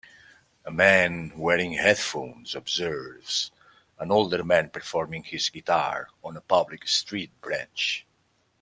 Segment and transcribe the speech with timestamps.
[0.65, 3.51] An man wearing headphones observes
[3.99, 8.03] an older man performing his guitar on a public street bench.